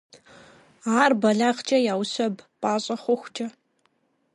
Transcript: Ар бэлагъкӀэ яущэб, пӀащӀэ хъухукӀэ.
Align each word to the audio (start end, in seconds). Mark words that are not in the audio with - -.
Ар 1.01 1.11
бэлагъкӀэ 1.21 1.77
яущэб, 1.93 2.35
пӀащӀэ 2.61 2.95
хъухукӀэ. 3.01 3.47